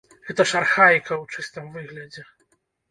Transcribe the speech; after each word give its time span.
Гэта 0.29 0.41
ж 0.51 0.57
архаіка 0.61 1.13
ў 1.21 1.25
чыстым 1.37 1.65
выглядзе! 1.79 2.21